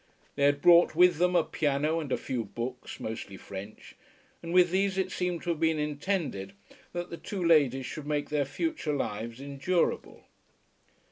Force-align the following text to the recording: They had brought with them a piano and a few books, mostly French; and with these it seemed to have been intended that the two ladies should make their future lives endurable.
They 0.35 0.45
had 0.45 0.63
brought 0.63 0.95
with 0.95 1.17
them 1.17 1.35
a 1.35 1.43
piano 1.43 1.99
and 1.99 2.11
a 2.11 2.17
few 2.17 2.43
books, 2.43 2.99
mostly 2.99 3.37
French; 3.37 3.95
and 4.41 4.51
with 4.51 4.71
these 4.71 4.97
it 4.97 5.11
seemed 5.11 5.43
to 5.43 5.51
have 5.51 5.59
been 5.59 5.77
intended 5.77 6.53
that 6.91 7.11
the 7.11 7.17
two 7.17 7.45
ladies 7.45 7.85
should 7.85 8.07
make 8.07 8.29
their 8.31 8.45
future 8.45 8.93
lives 8.93 9.39
endurable. 9.39 10.23